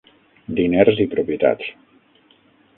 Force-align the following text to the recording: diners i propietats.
diners 0.59 1.03
i 1.05 1.07
propietats. 1.13 1.71